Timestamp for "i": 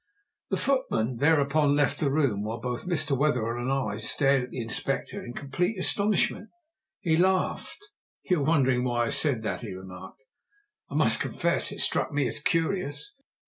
3.71-3.97, 9.05-9.09, 10.89-10.95